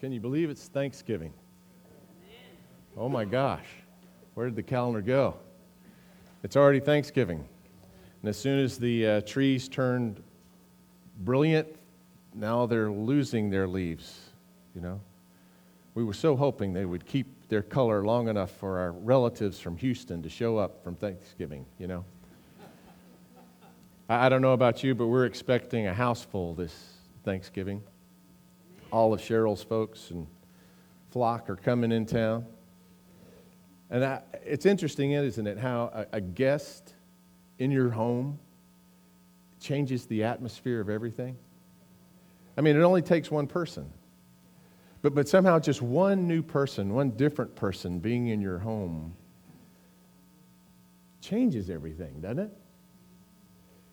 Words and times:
Can 0.00 0.12
you 0.12 0.20
believe 0.20 0.48
it's 0.48 0.66
Thanksgiving? 0.66 1.34
Oh 2.96 3.10
my 3.10 3.26
gosh, 3.26 3.66
where 4.32 4.46
did 4.46 4.56
the 4.56 4.62
calendar 4.62 5.02
go? 5.02 5.36
It's 6.42 6.56
already 6.56 6.80
Thanksgiving. 6.80 7.46
And 8.22 8.28
as 8.30 8.38
soon 8.38 8.58
as 8.60 8.78
the 8.78 9.06
uh, 9.06 9.20
trees 9.20 9.68
turned 9.68 10.22
brilliant, 11.18 11.68
now 12.34 12.64
they're 12.64 12.90
losing 12.90 13.50
their 13.50 13.68
leaves, 13.68 14.18
you 14.74 14.80
know? 14.80 15.02
We 15.94 16.02
were 16.02 16.14
so 16.14 16.34
hoping 16.34 16.72
they 16.72 16.86
would 16.86 17.04
keep 17.04 17.48
their 17.50 17.62
color 17.62 18.02
long 18.02 18.28
enough 18.28 18.52
for 18.52 18.78
our 18.78 18.92
relatives 18.92 19.60
from 19.60 19.76
Houston 19.76 20.22
to 20.22 20.30
show 20.30 20.56
up 20.56 20.82
from 20.82 20.94
Thanksgiving, 20.94 21.66
you 21.78 21.88
know? 21.88 22.06
I, 24.08 24.26
I 24.26 24.28
don't 24.30 24.40
know 24.40 24.54
about 24.54 24.82
you, 24.82 24.94
but 24.94 25.08
we're 25.08 25.26
expecting 25.26 25.88
a 25.88 25.94
house 25.94 26.24
full 26.24 26.54
this 26.54 26.94
Thanksgiving. 27.22 27.82
All 28.92 29.12
of 29.12 29.20
Cheryl's 29.20 29.62
folks 29.62 30.10
and 30.10 30.26
flock 31.10 31.48
are 31.50 31.56
coming 31.56 31.92
in 31.92 32.06
town. 32.06 32.46
And 33.90 34.04
I, 34.04 34.22
it's 34.44 34.66
interesting, 34.66 35.12
isn't 35.12 35.46
it, 35.46 35.58
how 35.58 35.90
a, 35.92 36.16
a 36.16 36.20
guest 36.20 36.94
in 37.58 37.70
your 37.70 37.90
home 37.90 38.38
changes 39.60 40.06
the 40.06 40.24
atmosphere 40.24 40.80
of 40.80 40.88
everything? 40.88 41.36
I 42.56 42.60
mean, 42.60 42.76
it 42.76 42.82
only 42.82 43.02
takes 43.02 43.30
one 43.30 43.46
person. 43.46 43.90
But, 45.02 45.14
but 45.14 45.28
somehow, 45.28 45.58
just 45.58 45.82
one 45.82 46.28
new 46.28 46.42
person, 46.42 46.92
one 46.92 47.10
different 47.10 47.54
person 47.56 48.00
being 48.00 48.28
in 48.28 48.40
your 48.40 48.58
home 48.58 49.14
changes 51.20 51.70
everything, 51.70 52.20
doesn't 52.20 52.38
it? 52.38 52.50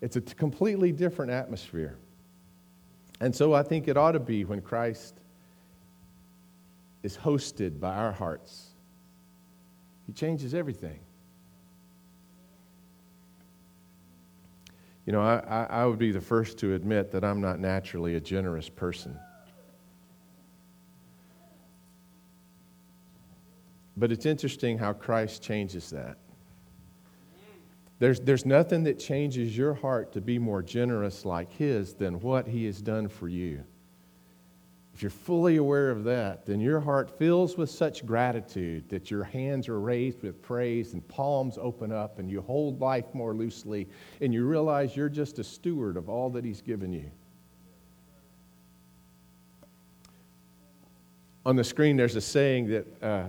It's 0.00 0.16
a 0.16 0.20
completely 0.20 0.92
different 0.92 1.30
atmosphere. 1.30 1.98
And 3.20 3.34
so 3.34 3.52
I 3.52 3.62
think 3.62 3.88
it 3.88 3.96
ought 3.96 4.12
to 4.12 4.20
be 4.20 4.44
when 4.44 4.60
Christ 4.60 5.14
is 7.02 7.16
hosted 7.16 7.80
by 7.80 7.94
our 7.94 8.12
hearts. 8.12 8.70
He 10.06 10.12
changes 10.12 10.54
everything. 10.54 11.00
You 15.04 15.12
know, 15.12 15.22
I, 15.22 15.66
I 15.70 15.86
would 15.86 15.98
be 15.98 16.12
the 16.12 16.20
first 16.20 16.58
to 16.58 16.74
admit 16.74 17.10
that 17.12 17.24
I'm 17.24 17.40
not 17.40 17.60
naturally 17.60 18.16
a 18.16 18.20
generous 18.20 18.68
person. 18.68 19.18
But 23.96 24.12
it's 24.12 24.26
interesting 24.26 24.78
how 24.78 24.92
Christ 24.92 25.42
changes 25.42 25.90
that. 25.90 26.18
There's, 27.98 28.20
there's 28.20 28.46
nothing 28.46 28.84
that 28.84 28.98
changes 28.98 29.56
your 29.56 29.74
heart 29.74 30.12
to 30.12 30.20
be 30.20 30.38
more 30.38 30.62
generous 30.62 31.24
like 31.24 31.52
His 31.52 31.94
than 31.94 32.20
what 32.20 32.46
He 32.46 32.64
has 32.66 32.80
done 32.80 33.08
for 33.08 33.28
you. 33.28 33.64
If 34.94 35.02
you're 35.02 35.10
fully 35.10 35.56
aware 35.56 35.90
of 35.90 36.04
that, 36.04 36.44
then 36.44 36.60
your 36.60 36.80
heart 36.80 37.18
fills 37.18 37.56
with 37.56 37.70
such 37.70 38.04
gratitude 38.04 38.88
that 38.88 39.10
your 39.10 39.24
hands 39.24 39.68
are 39.68 39.80
raised 39.80 40.22
with 40.22 40.42
praise 40.42 40.92
and 40.92 41.06
palms 41.06 41.56
open 41.60 41.92
up 41.92 42.18
and 42.18 42.30
you 42.30 42.40
hold 42.40 42.80
life 42.80 43.14
more 43.14 43.34
loosely 43.34 43.88
and 44.20 44.34
you 44.34 44.44
realize 44.44 44.96
you're 44.96 45.08
just 45.08 45.38
a 45.38 45.44
steward 45.44 45.96
of 45.96 46.08
all 46.08 46.30
that 46.30 46.44
He's 46.44 46.60
given 46.60 46.92
you. 46.92 47.10
On 51.46 51.56
the 51.56 51.64
screen, 51.64 51.96
there's 51.96 52.16
a 52.16 52.20
saying 52.20 52.68
that. 52.68 53.02
Uh, 53.02 53.24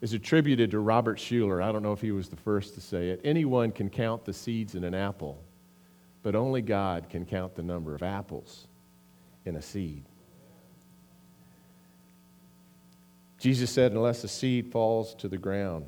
is 0.00 0.12
attributed 0.12 0.70
to 0.70 0.78
Robert 0.78 1.18
Schuller. 1.18 1.62
I 1.62 1.72
don't 1.72 1.82
know 1.82 1.92
if 1.92 2.00
he 2.00 2.12
was 2.12 2.28
the 2.28 2.36
first 2.36 2.74
to 2.74 2.80
say 2.80 3.10
it. 3.10 3.20
Anyone 3.24 3.72
can 3.72 3.90
count 3.90 4.24
the 4.24 4.32
seeds 4.32 4.74
in 4.74 4.84
an 4.84 4.94
apple, 4.94 5.42
but 6.22 6.34
only 6.34 6.62
God 6.62 7.08
can 7.10 7.24
count 7.24 7.54
the 7.54 7.62
number 7.62 7.94
of 7.94 8.02
apples 8.02 8.66
in 9.44 9.56
a 9.56 9.62
seed. 9.62 10.04
Jesus 13.38 13.70
said, 13.70 13.92
unless 13.92 14.24
a 14.24 14.28
seed 14.28 14.72
falls 14.72 15.14
to 15.16 15.28
the 15.28 15.38
ground, 15.38 15.86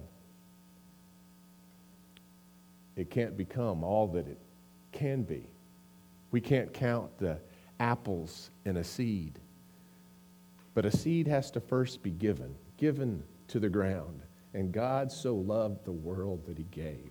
it 2.97 3.11
can't 3.11 3.37
become 3.37 3.83
all 3.83 4.07
that 4.09 4.29
it 4.29 4.39
can 4.93 5.23
be. 5.23 5.47
We 6.31 6.41
can't 6.41 6.73
count 6.73 7.19
the 7.19 7.39
apples 7.81 8.51
in 8.65 8.77
a 8.77 8.85
seed. 8.85 9.39
But 10.75 10.85
a 10.85 10.97
seed 10.97 11.27
has 11.27 11.51
to 11.53 11.61
first 11.61 12.03
be 12.03 12.11
given, 12.11 12.55
given 12.77 13.25
to 13.51 13.61
the 13.61 13.69
ground. 13.69 14.23
And 14.55 14.73
God 14.73 15.13
so 15.13 15.37
loved 15.37 15.85
the 15.85 15.93
world 15.93 16.47
that 16.47 16.59
he 16.59 16.65
gave. 16.65 17.11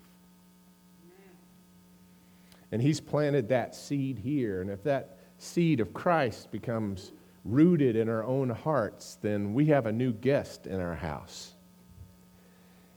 And 2.71 2.81
he's 2.81 2.99
planted 2.99 3.49
that 3.49 3.75
seed 3.75 4.19
here. 4.19 4.61
And 4.61 4.69
if 4.69 4.83
that 4.83 5.17
seed 5.37 5.79
of 5.79 5.93
Christ 5.93 6.51
becomes 6.51 7.11
rooted 7.45 7.95
in 7.95 8.09
our 8.09 8.23
own 8.23 8.49
hearts, 8.49 9.17
then 9.21 9.53
we 9.53 9.67
have 9.67 9.85
a 9.85 9.91
new 9.91 10.11
guest 10.11 10.67
in 10.67 10.79
our 10.79 10.95
house. 10.95 11.53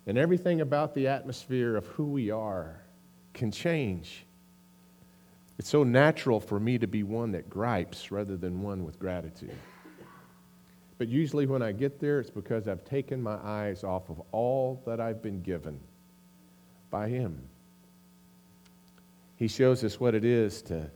And 0.07 0.19
everything 0.19 0.61
about 0.61 0.95
the 0.95 1.07
atmosphere 1.07 1.77
of 1.77 1.87
who 1.87 2.07
we 2.07 2.31
are 2.31 2.83
can 3.33 3.51
change. 3.51 4.27
It's 5.59 5.69
so 5.71 5.85
natural 5.85 6.41
for 6.41 6.59
me 6.59 6.77
to 6.79 6.87
be 6.87 7.03
one 7.05 7.33
that 7.33 7.49
gripes 7.49 8.11
rather 8.11 8.37
than 8.37 8.63
one 8.63 8.85
with 8.85 8.99
gratitude. 8.99 9.57
But 11.03 11.09
usually 11.09 11.47
when 11.47 11.63
I 11.63 11.73
get 11.73 11.99
there, 11.99 12.21
it's 12.21 12.31
because 12.31 12.69
I've 12.69 12.85
taken 12.85 13.21
my 13.21 13.35
eyes 13.43 13.83
off 13.83 14.09
of 14.09 14.23
all 14.31 14.81
that 14.87 15.01
I've 15.01 15.21
been 15.21 15.43
given 15.43 15.81
by 16.93 17.09
Him. 17.09 17.43
He 19.35 19.49
shows 19.49 19.83
us 19.83 19.99
what 19.99 20.15
it 20.15 20.25
is 20.25 20.63
to 20.63 20.89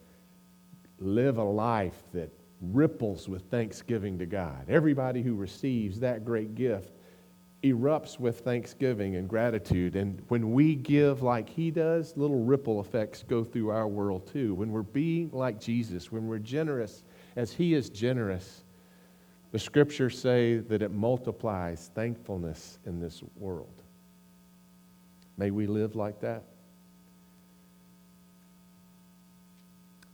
live 1.01 1.39
a 1.39 1.43
life 1.43 2.01
that 2.15 2.31
ripples 2.61 3.29
with 3.29 3.51
thanksgiving 3.51 4.17
to 4.21 4.27
God. 4.27 4.67
Everybody 4.69 5.23
who 5.23 5.35
receives 5.35 5.99
that 5.99 6.25
great 6.25 6.55
gift 6.55 6.93
erupts 7.65 8.21
with 8.21 8.39
thanksgiving 8.39 9.17
and 9.17 9.29
gratitude. 9.29 9.97
And 9.97 10.23
when 10.29 10.53
we 10.53 10.77
give 10.77 11.21
like 11.21 11.49
He 11.49 11.73
does, 11.73 12.17
little 12.17 12.45
ripple 12.45 12.79
effects 12.79 13.25
go 13.25 13.43
through 13.43 13.71
our 13.71 13.89
world 13.89 14.31
too. 14.33 14.55
When 14.55 14.71
we're 14.71 14.83
being 14.83 15.31
like 15.33 15.59
Jesus, 15.59 16.13
when 16.13 16.29
we're 16.29 16.39
generous 16.39 17.03
as 17.35 17.51
He 17.53 17.75
is 17.75 17.91
generous, 17.91 18.63
the 19.57 19.61
scriptures 19.61 20.21
say 20.21 20.59
that 20.59 20.83
it 20.83 20.93
multiplies 20.93 21.91
thankfulness 21.95 22.79
in 22.85 23.01
this 23.01 23.23
world. 23.37 23.83
May 25.39 25.51
we 25.51 25.67
live 25.67 25.97
like 25.97 26.21
that. 26.21 26.43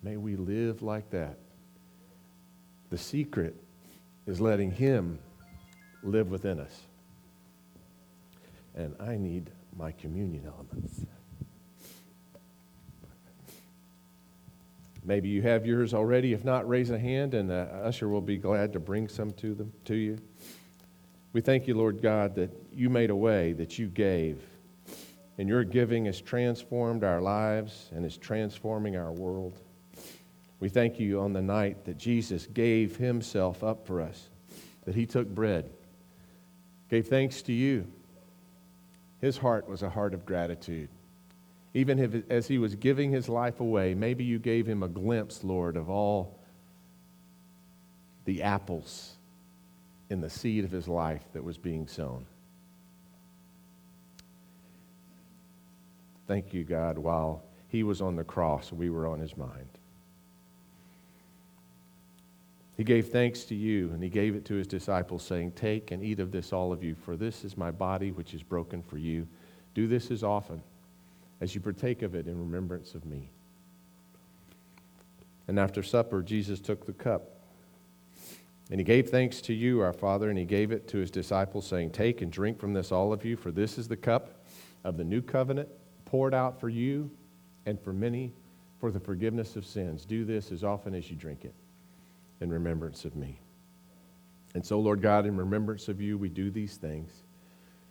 May 0.00 0.16
we 0.16 0.36
live 0.36 0.80
like 0.80 1.10
that. 1.10 1.38
The 2.90 2.98
secret 2.98 3.56
is 4.28 4.40
letting 4.40 4.70
Him 4.70 5.18
live 6.04 6.30
within 6.30 6.60
us. 6.60 6.82
And 8.76 8.94
I 9.00 9.16
need 9.16 9.50
my 9.76 9.90
communion 9.90 10.46
elements. 10.46 11.04
Maybe 15.04 15.28
you 15.28 15.42
have 15.42 15.66
yours 15.66 15.94
already. 15.94 16.32
If 16.32 16.44
not, 16.44 16.68
raise 16.68 16.90
a 16.90 16.98
hand, 16.98 17.34
and 17.34 17.50
the 17.50 17.68
usher 17.82 18.08
will 18.08 18.20
be 18.20 18.36
glad 18.36 18.72
to 18.74 18.80
bring 18.80 19.08
some 19.08 19.32
to 19.32 19.54
them 19.54 19.72
to 19.86 19.94
you. 19.94 20.18
We 21.32 21.40
thank 21.40 21.66
you, 21.66 21.74
Lord 21.74 22.02
God, 22.02 22.34
that 22.36 22.50
you 22.72 22.88
made 22.90 23.10
a 23.10 23.16
way, 23.16 23.52
that 23.54 23.78
you 23.78 23.88
gave, 23.88 24.42
and 25.38 25.48
your 25.48 25.64
giving 25.64 26.04
has 26.04 26.20
transformed 26.20 27.04
our 27.04 27.20
lives 27.20 27.90
and 27.92 28.04
is 28.04 28.16
transforming 28.16 28.96
our 28.96 29.10
world. 29.10 29.58
We 30.60 30.68
thank 30.68 31.00
you 31.00 31.20
on 31.20 31.32
the 31.32 31.42
night 31.42 31.84
that 31.86 31.98
Jesus 31.98 32.46
gave 32.46 32.96
himself 32.96 33.64
up 33.64 33.86
for 33.86 34.00
us, 34.00 34.28
that 34.84 34.94
he 34.94 35.06
took 35.06 35.26
bread, 35.26 35.68
gave 36.88 37.08
thanks 37.08 37.42
to 37.42 37.52
you. 37.52 37.86
His 39.20 39.36
heart 39.38 39.68
was 39.68 39.82
a 39.82 39.90
heart 39.90 40.14
of 40.14 40.26
gratitude. 40.26 40.90
Even 41.74 41.98
if, 41.98 42.30
as 42.30 42.46
he 42.46 42.58
was 42.58 42.74
giving 42.74 43.10
his 43.10 43.28
life 43.28 43.60
away, 43.60 43.94
maybe 43.94 44.24
you 44.24 44.38
gave 44.38 44.66
him 44.66 44.82
a 44.82 44.88
glimpse, 44.88 45.42
Lord, 45.42 45.76
of 45.76 45.88
all 45.88 46.38
the 48.24 48.42
apples 48.42 49.16
in 50.10 50.20
the 50.20 50.28
seed 50.28 50.64
of 50.64 50.70
his 50.70 50.86
life 50.86 51.24
that 51.32 51.42
was 51.42 51.56
being 51.56 51.86
sown. 51.86 52.26
Thank 56.28 56.52
you, 56.52 56.62
God, 56.62 56.98
while 56.98 57.42
he 57.68 57.82
was 57.82 58.02
on 58.02 58.16
the 58.16 58.24
cross, 58.24 58.70
we 58.70 58.90
were 58.90 59.06
on 59.06 59.18
his 59.18 59.36
mind. 59.36 59.68
He 62.76 62.84
gave 62.84 63.08
thanks 63.08 63.44
to 63.44 63.54
you, 63.54 63.90
and 63.92 64.02
he 64.02 64.08
gave 64.08 64.34
it 64.34 64.44
to 64.46 64.54
his 64.54 64.66
disciples, 64.66 65.22
saying, 65.22 65.52
Take 65.52 65.90
and 65.90 66.02
eat 66.02 66.20
of 66.20 66.32
this, 66.32 66.52
all 66.52 66.72
of 66.72 66.82
you, 66.82 66.94
for 66.94 67.16
this 67.16 67.44
is 67.44 67.56
my 67.56 67.70
body, 67.70 68.12
which 68.12 68.34
is 68.34 68.42
broken 68.42 68.82
for 68.82 68.98
you. 68.98 69.26
Do 69.74 69.86
this 69.86 70.10
as 70.10 70.22
often 70.22 70.62
as 71.42 71.56
you 71.56 71.60
partake 71.60 72.02
of 72.02 72.14
it 72.14 72.28
in 72.28 72.38
remembrance 72.38 72.94
of 72.94 73.04
me. 73.04 73.28
And 75.48 75.58
after 75.58 75.82
supper, 75.82 76.22
Jesus 76.22 76.60
took 76.60 76.86
the 76.86 76.92
cup. 76.92 77.40
And 78.70 78.78
he 78.78 78.84
gave 78.84 79.10
thanks 79.10 79.40
to 79.42 79.52
you, 79.52 79.80
our 79.80 79.92
Father, 79.92 80.30
and 80.30 80.38
he 80.38 80.44
gave 80.44 80.70
it 80.70 80.86
to 80.88 80.98
his 80.98 81.10
disciples, 81.10 81.66
saying, 81.66 81.90
Take 81.90 82.22
and 82.22 82.30
drink 82.30 82.60
from 82.60 82.72
this, 82.72 82.92
all 82.92 83.12
of 83.12 83.24
you, 83.24 83.36
for 83.36 83.50
this 83.50 83.76
is 83.76 83.88
the 83.88 83.96
cup 83.96 84.44
of 84.84 84.96
the 84.96 85.02
new 85.02 85.20
covenant 85.20 85.68
poured 86.04 86.32
out 86.32 86.60
for 86.60 86.68
you 86.68 87.10
and 87.66 87.78
for 87.80 87.92
many 87.92 88.32
for 88.78 88.92
the 88.92 89.00
forgiveness 89.00 89.56
of 89.56 89.66
sins. 89.66 90.04
Do 90.04 90.24
this 90.24 90.52
as 90.52 90.62
often 90.62 90.94
as 90.94 91.10
you 91.10 91.16
drink 91.16 91.44
it 91.44 91.54
in 92.40 92.50
remembrance 92.50 93.04
of 93.04 93.16
me. 93.16 93.40
And 94.54 94.64
so, 94.64 94.78
Lord 94.78 95.02
God, 95.02 95.26
in 95.26 95.36
remembrance 95.36 95.88
of 95.88 96.00
you, 96.00 96.16
we 96.16 96.28
do 96.28 96.52
these 96.52 96.76
things. 96.76 97.10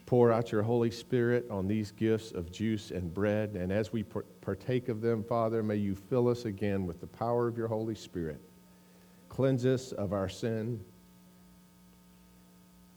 Pour 0.05 0.31
out 0.31 0.51
your 0.51 0.63
Holy 0.63 0.91
Spirit 0.91 1.45
on 1.49 1.67
these 1.67 1.91
gifts 1.91 2.31
of 2.31 2.51
juice 2.51 2.91
and 2.91 3.13
bread. 3.13 3.51
And 3.51 3.71
as 3.71 3.93
we 3.93 4.03
partake 4.03 4.89
of 4.89 5.01
them, 5.01 5.23
Father, 5.23 5.63
may 5.63 5.77
you 5.77 5.95
fill 5.95 6.27
us 6.27 6.45
again 6.45 6.85
with 6.85 6.99
the 6.99 7.07
power 7.07 7.47
of 7.47 7.57
your 7.57 7.67
Holy 7.67 7.95
Spirit. 7.95 8.41
Cleanse 9.29 9.65
us 9.65 9.93
of 9.93 10.11
our 10.11 10.27
sin. 10.27 10.83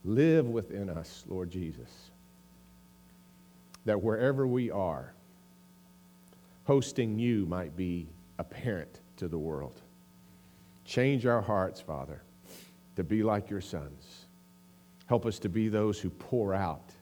Live 0.04 0.48
within 0.48 0.90
us, 0.90 1.24
Lord 1.28 1.50
Jesus. 1.50 2.10
That 3.84 4.02
wherever 4.02 4.46
we 4.46 4.70
are, 4.70 5.14
hosting 6.64 7.18
you 7.18 7.46
might 7.46 7.76
be 7.76 8.08
apparent 8.38 9.00
to 9.18 9.28
the 9.28 9.38
world. 9.38 9.80
Change 10.84 11.26
our 11.26 11.40
hearts, 11.40 11.80
Father, 11.80 12.22
to 12.96 13.04
be 13.04 13.22
like 13.22 13.48
your 13.48 13.60
sons. 13.60 14.23
Help 15.06 15.26
us 15.26 15.38
to 15.40 15.48
be 15.48 15.68
those 15.68 16.00
who 16.00 16.10
pour 16.10 16.54
out 16.54 16.92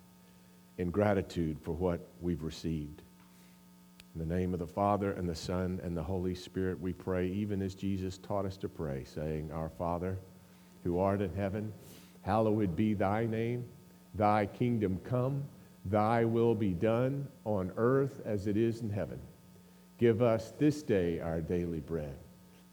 in 0.79 0.91
gratitude 0.91 1.59
for 1.61 1.73
what 1.73 2.01
we've 2.21 2.43
received. 2.43 3.03
In 4.15 4.29
the 4.29 4.35
name 4.35 4.53
of 4.53 4.59
the 4.59 4.67
Father, 4.67 5.13
and 5.13 5.29
the 5.29 5.35
Son, 5.35 5.81
and 5.83 5.97
the 5.97 6.03
Holy 6.03 6.35
Spirit, 6.35 6.81
we 6.81 6.93
pray, 6.93 7.29
even 7.29 7.63
as 7.63 7.75
Jesus 7.75 8.19
taught 8.19 8.45
us 8.45 8.57
to 8.59 8.69
pray, 8.69 9.05
saying, 9.05 9.51
Our 9.53 9.71
Father, 9.71 10.19
who 10.85 10.99
art 10.99 11.23
in 11.23 11.35
heaven, 11.35 11.73
hallowed 12.23 12.77
be 12.77 12.93
thy 12.93 13.25
name. 13.25 13.65
Thy 14.15 14.47
kingdom 14.47 15.01
come, 15.05 15.45
thy 15.87 16.25
will 16.25 16.55
be 16.55 16.75
done 16.75 17.27
on 17.45 17.73
earth 17.77 18.21
as 18.27 18.47
it 18.47 18.57
is 18.57 18.83
in 18.83 18.91
heaven. 18.91 19.19
Give 19.97 20.21
us 20.21 20.53
this 20.59 20.83
day 20.83 21.21
our 21.21 21.41
daily 21.41 21.81
bread, 21.81 22.17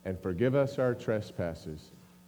and 0.03 0.19
forgive 0.19 0.55
us 0.55 0.79
our 0.79 0.95
trespasses 0.95 1.91